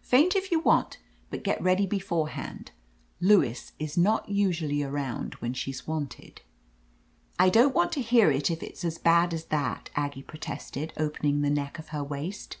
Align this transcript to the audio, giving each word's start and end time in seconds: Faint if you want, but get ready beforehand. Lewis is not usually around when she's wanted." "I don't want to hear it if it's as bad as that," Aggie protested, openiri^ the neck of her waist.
Faint 0.00 0.34
if 0.34 0.50
you 0.50 0.58
want, 0.60 0.96
but 1.28 1.42
get 1.44 1.60
ready 1.62 1.84
beforehand. 1.84 2.70
Lewis 3.20 3.72
is 3.78 3.94
not 3.98 4.26
usually 4.26 4.82
around 4.82 5.34
when 5.40 5.52
she's 5.52 5.86
wanted." 5.86 6.40
"I 7.38 7.50
don't 7.50 7.74
want 7.74 7.92
to 7.92 8.00
hear 8.00 8.30
it 8.30 8.50
if 8.50 8.62
it's 8.62 8.86
as 8.86 8.96
bad 8.96 9.34
as 9.34 9.44
that," 9.52 9.90
Aggie 9.94 10.22
protested, 10.22 10.94
openiri^ 10.96 11.42
the 11.42 11.50
neck 11.50 11.78
of 11.78 11.88
her 11.88 12.02
waist. 12.02 12.56